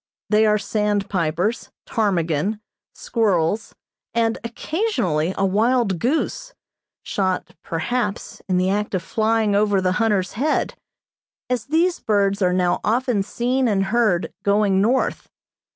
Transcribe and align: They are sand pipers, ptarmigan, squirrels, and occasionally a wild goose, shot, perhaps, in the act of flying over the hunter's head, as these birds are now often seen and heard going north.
They 0.31 0.47
are 0.47 0.57
sand 0.57 1.11
pipers, 1.11 1.69
ptarmigan, 1.85 2.59
squirrels, 2.95 3.75
and 4.15 4.39
occasionally 4.43 5.35
a 5.37 5.45
wild 5.45 5.99
goose, 5.99 6.55
shot, 7.03 7.53
perhaps, 7.61 8.41
in 8.49 8.57
the 8.57 8.71
act 8.71 8.95
of 8.95 9.03
flying 9.03 9.53
over 9.53 9.79
the 9.79 9.91
hunter's 10.01 10.33
head, 10.33 10.73
as 11.51 11.65
these 11.65 11.99
birds 11.99 12.41
are 12.41 12.51
now 12.51 12.79
often 12.83 13.21
seen 13.21 13.67
and 13.67 13.85
heard 13.93 14.33
going 14.41 14.81
north. 14.81 15.29